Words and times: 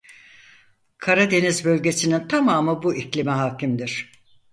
Karadeniz 0.97 1.65
Bölgesi'nin 1.65 2.27
tamamı 2.27 2.83
bu 2.83 2.95
iklime 2.95 3.31
hakimdir. 3.31 4.11